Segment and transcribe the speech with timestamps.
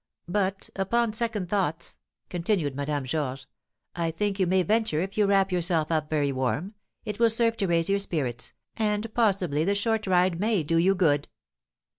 [0.27, 1.95] But, upon second thoughts,"
[2.27, 3.45] continued Madame Georges,
[3.95, 6.73] "I think you may venture if you wrap yourself up very warm;
[7.05, 10.95] it will serve to raise your spirits, and possibly the short ride may do you
[10.95, 11.27] good."